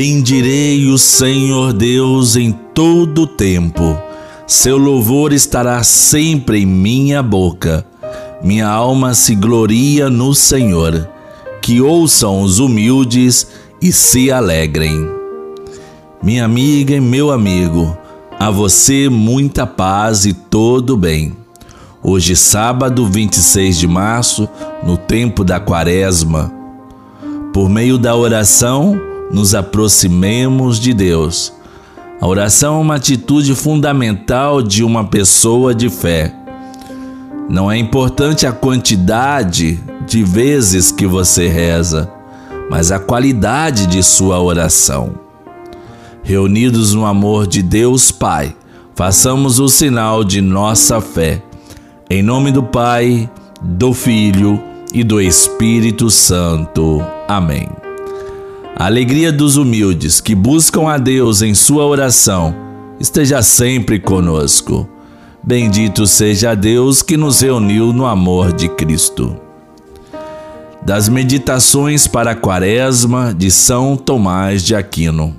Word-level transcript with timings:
Bendirei 0.00 0.86
o 0.86 0.96
Senhor 0.96 1.72
Deus 1.72 2.36
em 2.36 2.52
todo 2.52 3.22
o 3.22 3.26
tempo. 3.26 3.98
Seu 4.46 4.78
louvor 4.78 5.32
estará 5.32 5.82
sempre 5.82 6.60
em 6.60 6.66
minha 6.66 7.20
boca. 7.20 7.84
Minha 8.40 8.68
alma 8.68 9.12
se 9.12 9.34
gloria 9.34 10.08
no 10.08 10.36
Senhor. 10.36 11.10
Que 11.60 11.80
ouçam 11.80 12.42
os 12.42 12.60
humildes 12.60 13.48
e 13.82 13.90
se 13.90 14.30
alegrem. 14.30 15.04
Minha 16.22 16.44
amiga 16.44 16.94
e 16.94 17.00
meu 17.00 17.32
amigo, 17.32 17.98
a 18.38 18.52
você 18.52 19.08
muita 19.08 19.66
paz 19.66 20.24
e 20.24 20.32
todo 20.32 20.96
bem. 20.96 21.36
Hoje, 22.00 22.36
sábado 22.36 23.04
26 23.04 23.76
de 23.76 23.88
março, 23.88 24.48
no 24.80 24.96
tempo 24.96 25.42
da 25.42 25.58
Quaresma, 25.58 26.52
por 27.52 27.68
meio 27.68 27.98
da 27.98 28.14
oração, 28.14 29.07
nos 29.30 29.54
aproximemos 29.54 30.78
de 30.78 30.92
Deus. 30.92 31.52
A 32.20 32.26
oração 32.26 32.76
é 32.76 32.80
uma 32.80 32.94
atitude 32.96 33.54
fundamental 33.54 34.62
de 34.62 34.82
uma 34.82 35.04
pessoa 35.04 35.74
de 35.74 35.88
fé. 35.88 36.34
Não 37.48 37.70
é 37.70 37.78
importante 37.78 38.46
a 38.46 38.52
quantidade 38.52 39.80
de 40.06 40.22
vezes 40.22 40.90
que 40.90 41.06
você 41.06 41.48
reza, 41.48 42.10
mas 42.70 42.90
a 42.90 42.98
qualidade 42.98 43.86
de 43.86 44.02
sua 44.02 44.40
oração. 44.40 45.14
Reunidos 46.22 46.92
no 46.92 47.06
amor 47.06 47.46
de 47.46 47.62
Deus 47.62 48.10
Pai, 48.10 48.54
façamos 48.94 49.60
o 49.60 49.68
sinal 49.68 50.24
de 50.24 50.40
nossa 50.40 51.00
fé. 51.00 51.42
Em 52.10 52.22
nome 52.22 52.50
do 52.50 52.62
Pai, 52.62 53.30
do 53.62 53.94
Filho 53.94 54.62
e 54.92 55.04
do 55.04 55.20
Espírito 55.20 56.10
Santo. 56.10 57.02
Amém. 57.26 57.87
A 58.78 58.86
alegria 58.86 59.32
dos 59.32 59.56
humildes 59.56 60.20
que 60.20 60.36
buscam 60.36 60.88
a 60.88 60.98
Deus 60.98 61.42
em 61.42 61.52
sua 61.52 61.84
oração 61.84 62.54
esteja 63.00 63.42
sempre 63.42 63.98
conosco. 63.98 64.88
Bendito 65.42 66.06
seja 66.06 66.54
Deus 66.54 67.02
que 67.02 67.16
nos 67.16 67.40
reuniu 67.40 67.92
no 67.92 68.06
amor 68.06 68.52
de 68.52 68.68
Cristo. 68.68 69.36
Das 70.80 71.08
Meditações 71.08 72.06
para 72.06 72.30
a 72.30 72.36
Quaresma 72.36 73.34
de 73.34 73.50
São 73.50 73.96
Tomás 73.96 74.62
de 74.62 74.76
Aquino, 74.76 75.34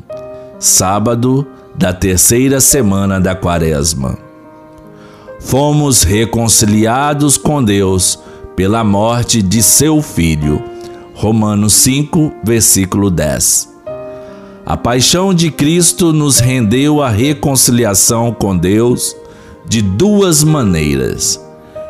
sábado 0.59 1.48
da 1.74 1.94
terceira 1.94 2.59
semana 2.59 3.22
da 3.22 3.34
Quaresma. 3.36 4.18
Fomos 5.40 6.03
reconciliados 6.03 7.38
com 7.38 7.64
Deus 7.64 8.20
pela 8.58 8.84
morte 8.84 9.42
de 9.42 9.64
seu 9.64 10.02
Filho 10.02 10.62
Romanos 11.20 11.73
5, 11.73 12.31
versículo 12.45 13.12
10. 13.12 13.75
A 14.66 14.78
paixão 14.78 15.34
de 15.34 15.52
Cristo 15.52 16.14
nos 16.14 16.39
rendeu 16.39 17.02
a 17.02 17.09
reconciliação 17.09 18.31
com 18.31 18.56
Deus 18.56 19.14
de 19.67 19.81
duas 19.81 20.45
maneiras. 20.45 21.38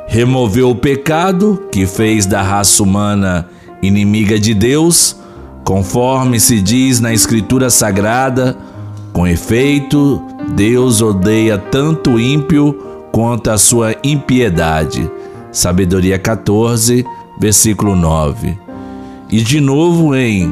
Removeu 0.07 0.71
o 0.71 0.75
pecado 0.75 1.61
que 1.71 1.85
fez 1.85 2.25
da 2.25 2.41
raça 2.41 2.81
humana 2.81 3.47
inimiga 3.83 4.39
de 4.39 4.55
Deus, 4.55 5.15
conforme 5.63 6.39
se 6.39 6.59
diz 6.59 6.99
na 6.99 7.13
Escritura 7.13 7.69
Sagrada, 7.69 8.57
com 9.13 9.27
efeito, 9.27 10.19
Deus 10.55 11.03
odeia 11.03 11.55
tanto 11.55 12.13
o 12.13 12.19
ímpio 12.19 12.73
quanto 13.11 13.51
a 13.51 13.59
sua 13.59 13.95
impiedade. 14.03 15.07
Sabedoria 15.51 16.17
14, 16.17 17.05
versículo 17.39 17.95
9 17.95 18.68
e 19.29 19.41
de 19.41 19.61
novo 19.61 20.15
em 20.15 20.51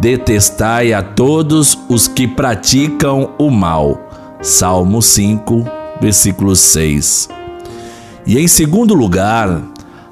detestai 0.00 0.92
a 0.92 1.02
todos 1.02 1.78
os 1.88 2.08
que 2.08 2.26
praticam 2.26 3.30
o 3.38 3.50
mal. 3.50 3.98
Salmo 4.40 5.00
5, 5.00 5.64
versículo 6.00 6.56
6. 6.56 7.28
E 8.26 8.38
em 8.38 8.48
segundo 8.48 8.94
lugar, 8.94 9.62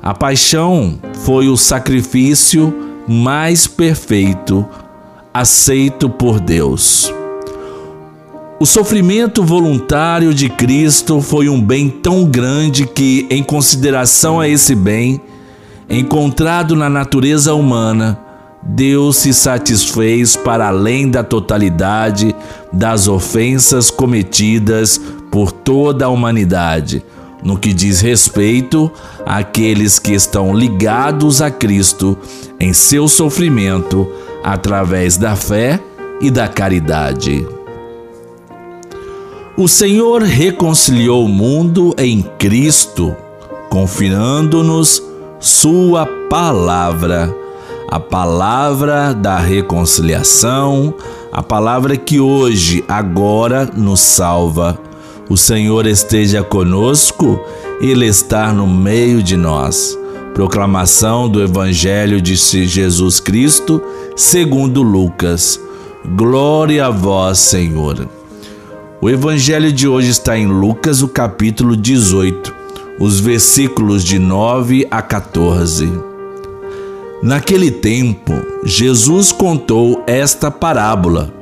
a 0.03 0.15
paixão 0.15 0.99
foi 1.25 1.49
o 1.49 1.57
sacrifício 1.57 2.75
mais 3.09 3.67
perfeito 3.67 4.67
aceito 5.33 6.09
por 6.09 6.41
Deus. 6.41 7.13
O 8.59 8.67
sofrimento 8.67 9.43
voluntário 9.43 10.35
de 10.35 10.49
Cristo 10.49 11.21
foi 11.21 11.49
um 11.49 11.61
bem 11.61 11.89
tão 11.89 12.25
grande 12.25 12.87
que, 12.87 13.27
em 13.31 13.43
consideração 13.43 14.39
a 14.39 14.47
esse 14.47 14.75
bem, 14.75 15.21
encontrado 15.91 16.77
na 16.77 16.89
natureza 16.89 17.53
humana, 17.53 18.19
Deus 18.63 19.17
se 19.17 19.35
satisfez 19.35 20.37
para 20.37 20.69
além 20.69 21.11
da 21.11 21.25
totalidade 21.25 22.35
das 22.73 23.09
ofensas 23.09 23.91
cometidas 23.91 25.01
por 25.31 25.51
toda 25.51 26.05
a 26.05 26.09
humanidade, 26.09 27.03
no 27.43 27.59
que 27.59 27.73
diz 27.73 28.01
respeito 28.01 28.91
àqueles 29.27 29.99
que 29.99 30.13
estão 30.13 30.55
ligados 30.55 31.43
a 31.43 31.51
Cristo 31.51 32.17
em 32.61 32.73
seu 32.73 33.09
sofrimento 33.09 34.07
através 34.45 35.17
da 35.17 35.35
fé 35.35 35.81
e 36.21 36.31
da 36.31 36.47
caridade. 36.47 37.47
O 39.57 39.67
Senhor 39.67 40.23
reconciliou 40.23 41.25
o 41.25 41.29
mundo 41.29 41.95
em 41.99 42.23
Cristo, 42.39 43.15
confiando-nos 43.71 45.10
sua 45.41 46.05
palavra, 46.29 47.35
a 47.89 47.99
palavra 47.99 49.15
da 49.15 49.39
reconciliação, 49.39 50.93
a 51.33 51.43
palavra 51.43 51.97
que 51.97 52.21
hoje, 52.21 52.85
agora, 52.87 53.65
nos 53.65 54.01
salva. 54.01 54.79
O 55.31 55.39
Senhor 55.39 55.87
esteja 55.87 56.43
conosco, 56.43 57.41
Ele 57.81 58.07
está 58.07 58.53
no 58.53 58.67
meio 58.67 59.23
de 59.23 59.35
nós. 59.35 59.99
Proclamação 60.35 61.27
do 61.27 61.43
Evangelho 61.43 62.21
de 62.21 62.37
Jesus 62.37 63.19
Cristo, 63.19 63.83
segundo 64.15 64.83
Lucas. 64.83 65.59
Glória 66.17 66.87
a 66.87 66.91
vós, 66.91 67.39
Senhor. 67.39 68.07
O 69.01 69.09
Evangelho 69.09 69.73
de 69.73 69.89
hoje 69.89 70.11
está 70.11 70.37
em 70.37 70.47
Lucas, 70.47 71.01
o 71.01 71.09
capítulo 71.09 71.75
18 71.75 72.60
os 73.01 73.19
versículos 73.19 74.05
de 74.05 74.19
9 74.19 74.87
a 74.91 75.01
14. 75.01 75.91
Naquele 77.23 77.71
tempo, 77.71 78.35
Jesus 78.63 79.33
contou 79.33 80.05
esta 80.07 80.51
parábola 80.51 81.33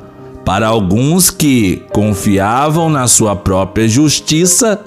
para 0.44 0.68
alguns 0.68 1.30
que 1.30 1.82
confiavam 1.92 2.88
na 2.88 3.08
sua 3.08 3.34
própria 3.34 3.88
justiça 3.88 4.80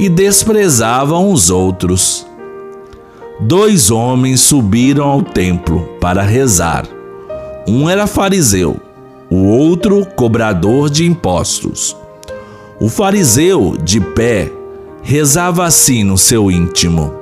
e 0.00 0.08
desprezavam 0.08 1.30
os 1.30 1.50
outros. 1.50 2.26
Dois 3.38 3.90
homens 3.90 4.40
subiram 4.40 5.04
ao 5.04 5.22
templo 5.22 5.86
para 6.00 6.22
rezar. 6.22 6.86
Um 7.68 7.90
era 7.90 8.06
fariseu, 8.06 8.76
o 9.28 9.44
outro 9.48 10.06
cobrador 10.16 10.88
de 10.88 11.04
impostos. 11.04 11.94
O 12.80 12.88
fariseu, 12.88 13.76
de 13.82 14.00
pé, 14.00 14.50
rezava 15.06 15.64
assim 15.64 16.02
no 16.02 16.18
seu 16.18 16.50
íntimo: 16.50 17.14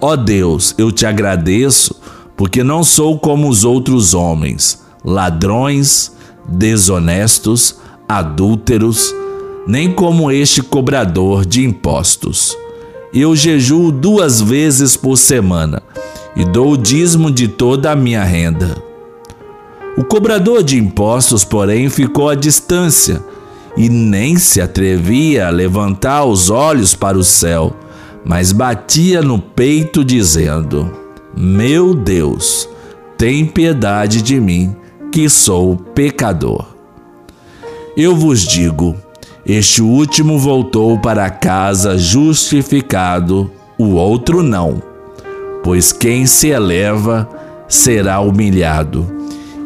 Ó 0.00 0.12
oh 0.12 0.16
Deus, 0.16 0.74
eu 0.76 0.90
te 0.90 1.06
agradeço 1.06 1.94
porque 2.36 2.64
não 2.64 2.82
sou 2.82 3.16
como 3.16 3.48
os 3.48 3.64
outros 3.64 4.14
homens, 4.14 4.82
ladrões, 5.04 6.10
desonestos, 6.48 7.76
adúlteros, 8.08 9.14
nem 9.64 9.92
como 9.92 10.28
este 10.32 10.60
cobrador 10.60 11.46
de 11.46 11.64
impostos. 11.64 12.58
Eu 13.14 13.36
jejuo 13.36 13.92
duas 13.92 14.40
vezes 14.40 14.96
por 14.96 15.16
semana 15.16 15.80
e 16.34 16.44
dou 16.44 16.72
o 16.72 16.76
dízimo 16.76 17.30
de 17.30 17.46
toda 17.46 17.92
a 17.92 17.96
minha 17.96 18.24
renda. 18.24 18.76
O 19.96 20.02
cobrador 20.02 20.64
de 20.64 20.76
impostos, 20.76 21.44
porém, 21.44 21.88
ficou 21.88 22.28
à 22.28 22.34
distância 22.34 23.22
e 23.76 23.88
nem 23.88 24.36
se 24.36 24.60
atrevia 24.60 25.48
a 25.48 25.50
levantar 25.50 26.24
os 26.24 26.50
olhos 26.50 26.94
para 26.94 27.18
o 27.18 27.24
céu, 27.24 27.74
mas 28.24 28.52
batia 28.52 29.20
no 29.20 29.38
peito, 29.38 30.04
dizendo: 30.04 30.90
Meu 31.36 31.94
Deus, 31.94 32.68
tem 33.18 33.44
piedade 33.46 34.22
de 34.22 34.40
mim, 34.40 34.74
que 35.10 35.28
sou 35.28 35.76
pecador. 35.76 36.66
Eu 37.96 38.14
vos 38.16 38.40
digo: 38.40 38.96
este 39.46 39.82
último 39.82 40.38
voltou 40.38 40.98
para 40.98 41.28
casa 41.28 41.98
justificado, 41.98 43.50
o 43.76 43.94
outro 43.94 44.42
não. 44.42 44.82
Pois 45.62 45.92
quem 45.92 46.26
se 46.26 46.48
eleva 46.48 47.28
será 47.68 48.20
humilhado, 48.20 49.06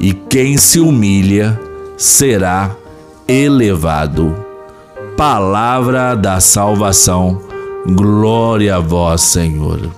e 0.01 0.13
quem 0.13 0.57
se 0.57 0.81
humilha 0.81 1.59
será 1.97 2.75
elevado. 3.29 4.35
Palavra 5.17 6.15
da 6.15 6.41
salvação, 6.41 7.43
glória 7.87 8.77
a 8.77 8.81
vós, 8.81 9.21
Senhor. 9.21 9.91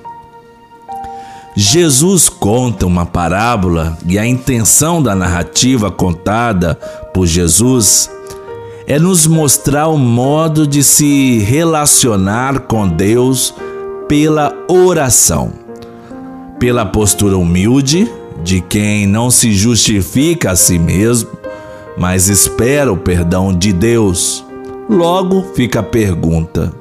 Jesus 1.55 2.29
conta 2.29 2.87
uma 2.87 3.07
parábola 3.07 3.97
e 4.07 4.19
a 4.19 4.27
intenção 4.27 5.03
da 5.03 5.15
narrativa 5.15 5.91
contada 5.91 6.75
por 7.13 7.27
Jesus 7.27 8.11
é 8.87 8.99
nos 8.99 9.27
mostrar 9.27 9.89
o 9.89 9.97
modo 9.97 10.67
de 10.67 10.83
se 10.83 11.39
relacionar 11.41 12.61
com 12.61 12.89
Deus 12.89 13.55
pela 14.09 14.53
oração, 14.69 15.53
pela 16.59 16.85
postura 16.85 17.37
humilde 17.37 18.11
de 18.43 18.61
quem 18.61 19.07
não 19.07 19.31
se 19.31 19.53
justifica 19.53 20.53
a 20.53 20.57
si 20.57 20.79
mesmo, 20.79 21.31
mas 21.97 22.29
espera 22.29 22.93
o 22.93 22.97
perdão 22.97 23.53
de 23.53 23.73
Deus. 23.73 24.45
Logo 24.89 25.43
fica 25.55 25.81
a 25.81 25.83
pergunta: 25.83 26.73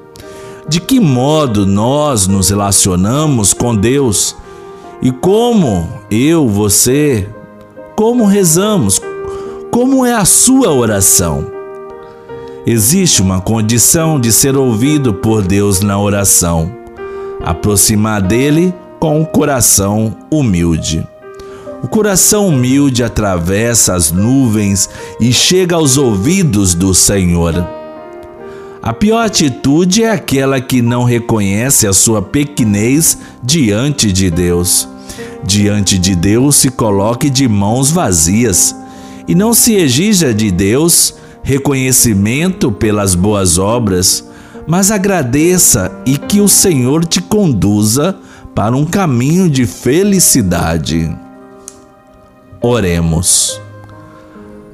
de 0.68 0.80
que 0.80 1.00
modo 1.00 1.66
nós 1.66 2.28
nos 2.28 2.50
relacionamos 2.50 3.54
com 3.54 3.76
Deus? 3.76 4.36
E 5.02 5.12
como 5.12 5.88
eu, 6.12 6.48
você, 6.48 7.28
como 7.96 8.26
rezamos? 8.26 9.00
Como 9.72 10.06
é 10.06 10.14
a 10.14 10.26
sua 10.26 10.74
oração? 10.74 11.46
Existe 12.66 13.22
uma 13.22 13.40
condição 13.40 14.20
de 14.20 14.32
ser 14.32 14.56
ouvido 14.56 15.14
por 15.14 15.42
Deus 15.42 15.82
na 15.82 15.98
oração: 16.00 16.72
aproximar 17.44 18.22
dele 18.22 18.74
com 19.00 19.22
o 19.22 19.26
coração 19.26 20.16
humilde. 20.30 21.08
O 21.82 21.88
coração 21.88 22.48
humilde 22.48 23.04
atravessa 23.04 23.96
as 23.96 24.12
nuvens 24.12 24.90
e 25.20 25.32
chega 25.32 25.78
aos 25.78 25.98
ouvidos 25.98 26.76
do 26.76 26.94
Senhor. 26.94 27.66
A 28.82 28.94
pior 28.94 29.26
atitude 29.26 30.04
é 30.04 30.12
aquela 30.12 30.60
que 30.60 30.82
não 30.82 31.04
reconhece 31.04 31.88
a 31.88 31.94
sua 31.94 32.22
pequenez 32.22 33.18
diante 33.42 34.12
de 34.12 34.30
Deus. 34.30 34.88
Diante 35.44 35.98
de 35.98 36.16
Deus 36.16 36.58
se 36.58 36.70
coloque 36.70 37.30
de 37.30 37.48
mãos 37.48 37.92
vazias 37.92 38.76
e 39.26 39.34
não 39.34 39.54
se 39.54 39.76
exija 39.76 40.34
de 40.34 40.52
Deus 40.52 41.16
reconhecimento 41.44 42.72
pelas 42.72 43.16
boas 43.16 43.58
obras, 43.58 44.28
mas 44.68 44.92
agradeça 44.92 45.92
e 46.06 46.18
que 46.18 46.42
o 46.42 46.48
Senhor 46.50 47.06
te 47.06 47.22
conduza 47.22 48.18
para 48.54 48.76
um 48.76 48.86
caminho 48.86 49.50
de 49.50 49.66
felicidade. 49.66 51.10
Oremos. 52.62 53.62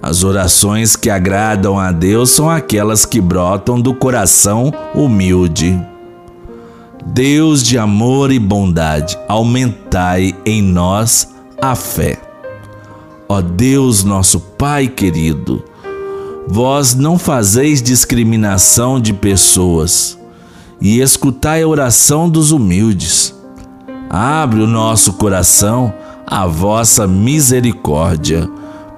As 0.01 0.23
orações 0.23 0.95
que 0.95 1.07
agradam 1.07 1.79
a 1.79 1.91
Deus 1.91 2.31
são 2.31 2.49
aquelas 2.49 3.05
que 3.05 3.21
brotam 3.21 3.79
do 3.79 3.93
coração 3.93 4.73
humilde. 4.95 5.79
Deus 7.05 7.61
de 7.61 7.77
amor 7.77 8.31
e 8.31 8.39
bondade, 8.39 9.15
aumentai 9.27 10.35
em 10.43 10.63
nós 10.63 11.35
a 11.61 11.75
fé. 11.75 12.19
Ó 13.29 13.39
Deus, 13.39 14.03
nosso 14.03 14.39
Pai 14.39 14.88
querido, 14.88 15.63
vós 16.47 16.95
não 16.95 17.19
fazeis 17.19 17.83
discriminação 17.83 18.99
de 18.99 19.13
pessoas 19.13 20.17
e 20.81 21.01
escutai 21.01 21.61
a 21.61 21.67
oração 21.67 22.27
dos 22.27 22.51
humildes. 22.51 23.35
Abre 24.09 24.61
o 24.61 24.67
nosso 24.67 25.13
coração 25.13 25.93
a 26.27 26.45
vossa 26.48 27.07
misericórdia. 27.07 28.50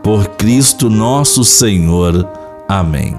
Por 0.04 0.28
Cristo 0.30 0.90
nosso 0.90 1.44
Senhor. 1.44 2.28
Amém. 2.68 3.18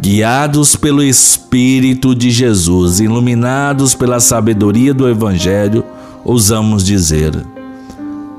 Guiados 0.00 0.76
pelo 0.76 1.02
Espírito 1.02 2.14
de 2.14 2.30
Jesus, 2.30 3.00
iluminados 3.00 3.94
pela 3.94 4.18
sabedoria 4.18 4.94
do 4.94 5.08
Evangelho, 5.08 5.84
ousamos 6.24 6.84
dizer: 6.84 7.32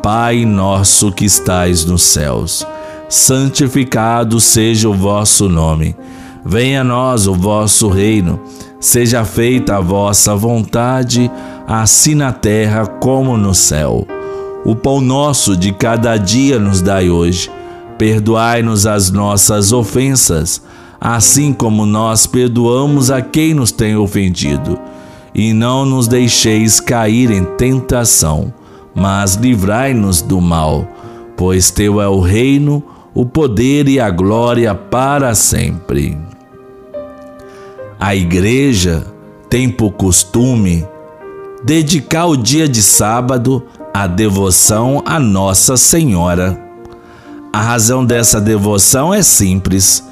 Pai 0.01 0.43
nosso 0.43 1.11
que 1.11 1.23
estais 1.23 1.85
nos 1.85 2.01
céus, 2.01 2.65
santificado 3.07 4.39
seja 4.39 4.89
o 4.89 4.93
vosso 4.93 5.47
nome. 5.47 5.95
Venha 6.43 6.81
a 6.81 6.83
nós 6.83 7.27
o 7.27 7.35
vosso 7.35 7.87
reino. 7.87 8.39
Seja 8.79 9.23
feita 9.23 9.77
a 9.77 9.79
vossa 9.79 10.35
vontade 10.35 11.29
assim 11.67 12.15
na 12.15 12.31
terra 12.31 12.85
como 12.85 13.37
no 13.37 13.53
céu. 13.53 14.07
O 14.63 14.75
pão 14.75 15.01
nosso 15.01 15.55
de 15.57 15.71
cada 15.71 16.17
dia 16.17 16.59
nos 16.59 16.81
dai 16.81 17.09
hoje. 17.09 17.49
Perdoai-nos 17.97 18.85
as 18.85 19.11
nossas 19.11 19.71
ofensas, 19.71 20.61
assim 20.99 21.53
como 21.53 21.85
nós 21.85 22.25
perdoamos 22.27 23.09
a 23.11 23.21
quem 23.21 23.53
nos 23.53 23.71
tem 23.71 23.95
ofendido. 23.95 24.79
E 25.33 25.53
não 25.53 25.85
nos 25.85 26.07
deixeis 26.07 26.79
cair 26.79 27.31
em 27.31 27.43
tentação, 27.43 28.53
mas 28.93 29.35
livrai-nos 29.35 30.21
do 30.21 30.41
mal, 30.41 30.87
pois 31.37 31.71
teu 31.71 32.01
é 32.01 32.07
o 32.07 32.19
reino, 32.19 32.83
o 33.13 33.25
poder 33.25 33.87
e 33.87 33.99
a 33.99 34.09
glória 34.09 34.75
para 34.75 35.33
sempre. 35.33 36.17
A 37.99 38.15
igreja 38.15 39.05
tem 39.49 39.69
por 39.69 39.91
costume 39.91 40.85
dedicar 41.63 42.25
o 42.25 42.35
dia 42.35 42.67
de 42.67 42.81
sábado 42.81 43.63
à 43.93 44.07
devoção 44.07 45.01
a 45.05 45.19
Nossa 45.19 45.77
Senhora. 45.77 46.59
A 47.53 47.61
razão 47.61 48.05
dessa 48.05 48.39
devoção 48.39 49.13
é 49.13 49.21
simples 49.21 50.03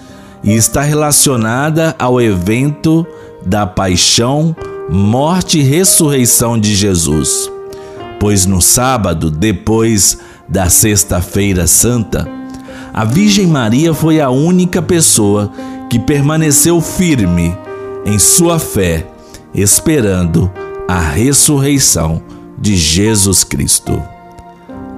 e 0.44 0.54
está 0.54 0.81
relacionada 0.81 1.96
ao 1.98 2.22
evento 2.22 3.06
da 3.46 3.66
paixão, 3.66 4.56
morte 4.90 5.60
e 5.60 5.63
ressurreição 5.63 6.60
de 6.60 6.75
Jesus. 6.75 7.50
Pois 8.19 8.46
no 8.46 8.62
sábado, 8.62 9.31
depois 9.31 10.19
da 10.48 10.69
Sexta-feira 10.69 11.68
Santa, 11.68 12.28
a 12.94 13.06
Virgem 13.06 13.48
Maria 13.48 13.94
foi 13.94 14.19
a 14.19 14.30
única 14.30 14.81
pessoa 14.81 15.51
que 15.90 15.98
permaneceu 15.98 16.81
firme 16.81 17.57
em 18.06 18.19
sua 18.19 18.60
fé, 18.60 19.07
esperando 19.54 20.51
a 20.89 21.01
ressurreição 21.01 22.19
de 22.57 22.75
Jesus 22.75 23.44
Cristo. 23.44 24.01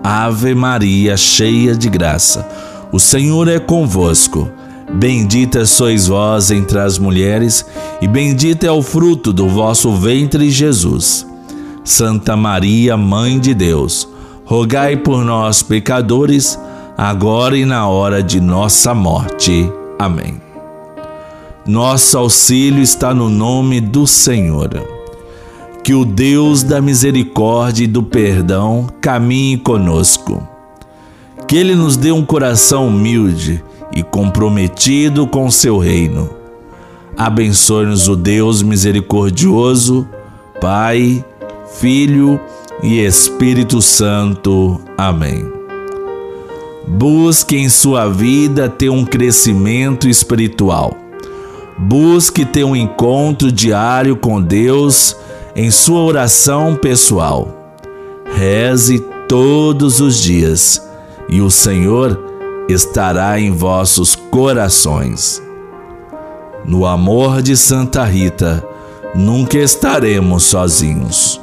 Ave 0.02 0.56
Maria, 0.56 1.18
cheia 1.18 1.76
de 1.76 1.90
graça, 1.90 2.48
o 2.94 2.98
Senhor 2.98 3.50
é 3.50 3.60
convosco. 3.60 4.48
Bendita 4.94 5.66
sois 5.66 6.08
vós 6.08 6.50
entre 6.50 6.80
as 6.80 6.98
mulheres, 6.98 7.66
e 8.02 8.08
bendito 8.08 8.66
é 8.66 8.72
o 8.72 8.82
fruto 8.82 9.34
do 9.34 9.50
vosso 9.50 9.94
ventre, 9.94 10.50
Jesus. 10.50 11.28
Santa 11.84 12.38
Maria, 12.38 12.96
Mãe 12.96 13.38
de 13.38 13.54
Deus, 13.54 14.08
rogai 14.46 14.96
por 14.96 15.26
nós, 15.26 15.62
pecadores, 15.62 16.58
agora 16.98 17.58
e 17.58 17.66
na 17.66 17.86
hora 17.86 18.24
de 18.24 18.40
nossa 18.40 18.96
morte. 18.96 19.70
Amém. 20.00 20.42
Nosso 21.66 22.18
auxílio 22.18 22.82
está 22.82 23.14
no 23.14 23.30
nome 23.30 23.82
do 23.82 24.08
Senhor 24.08 25.01
que 25.84 25.94
o 25.94 26.06
Deus 26.06 26.64
da 26.64 26.80
misericórdia 26.80 27.86
e 27.86 27.88
do 27.88 28.04
perdão 28.04 28.88
caminhe 29.02 29.58
conosco. 29.58 30.48
Que 31.48 31.58
Ele 31.58 31.76
nos 31.76 31.98
dê 31.98 32.12
um 32.12 32.24
coração 32.24 32.88
humilde 32.88 33.64
e 33.94 34.04
comprometido 34.04 35.26
com 35.28 35.50
seu 35.50 35.78
reino. 35.78 36.30
Abençoe-nos 37.18 38.08
o 38.08 38.16
Deus 38.16 38.62
misericordioso, 38.62 40.08
Pai, 40.62 41.26
Filho 41.80 42.40
e 42.82 43.00
Espírito 43.00 43.82
Santo. 43.82 44.80
Amém. 44.98 45.46
Busque 46.88 47.58
em 47.58 47.70
sua 47.70 48.08
vida 48.08 48.70
ter 48.70 48.90
um 48.90 49.04
crescimento 49.04 50.08
espiritual. 50.08 50.98
Busque 51.78 52.46
ter 52.46 52.64
um 52.64 52.76
encontro 52.76 53.52
diário 53.52 54.16
com 54.16 54.42
Deus 54.42 55.16
em 55.56 55.70
sua 55.72 56.02
oração 56.02 56.76
pessoal. 56.76 57.48
Reze 58.34 59.00
todos 59.28 60.00
os 60.00 60.18
dias 60.18 60.82
e 61.30 61.42
o 61.42 61.50
Senhor 61.50 62.20
estará 62.68 63.40
em 63.40 63.52
vossos 63.52 64.16
corações. 64.16 65.42
No 66.66 66.86
amor 66.86 67.42
de 67.42 67.58
Santa 67.58 68.04
Rita, 68.04 68.64
nunca 69.16 69.58
estaremos 69.58 70.44
sozinhos. 70.44 71.42